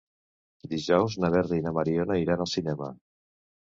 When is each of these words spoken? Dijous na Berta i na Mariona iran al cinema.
Dijous 0.71 1.19
na 1.25 1.31
Berta 1.37 1.61
i 1.61 1.63
na 1.69 1.77
Mariona 1.79 2.21
iran 2.25 2.45
al 2.49 2.53
cinema. 2.59 2.95